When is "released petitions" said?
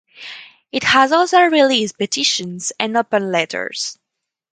1.43-2.71